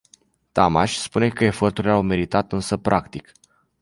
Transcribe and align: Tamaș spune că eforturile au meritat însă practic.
Tamaș 0.51 0.95
spune 0.97 1.29
că 1.29 1.43
eforturile 1.43 1.93
au 1.93 2.01
meritat 2.01 2.51
însă 2.51 2.77
practic. 2.77 3.31